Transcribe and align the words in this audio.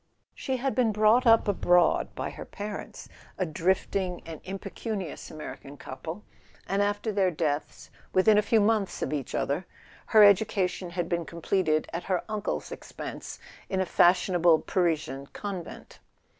She 0.33 0.57
had 0.57 0.73
been 0.73 0.91
brought 0.91 1.27
up 1.27 1.47
abroad 1.47 2.15
by 2.15 2.31
her 2.31 2.43
parents, 2.43 3.07
a 3.37 3.45
drifting 3.45 4.23
and 4.25 4.41
impecunious 4.45 5.29
American 5.29 5.77
couple; 5.77 6.23
and 6.67 6.81
after 6.81 7.11
their 7.11 7.29
deaths, 7.29 7.91
within 8.11 8.35
a 8.35 8.41
few 8.41 8.59
months 8.61 9.03
of 9.03 9.13
each 9.13 9.35
other, 9.35 9.67
her 10.07 10.23
education 10.23 10.89
had 10.89 11.07
been 11.07 11.23
completed, 11.27 11.87
at 11.93 12.05
her 12.05 12.23
uncle's 12.27 12.71
expense, 12.71 13.37
in 13.69 13.79
a 13.79 13.85
fashionable 13.85 14.61
Parisian 14.61 15.27
convent. 15.33 15.99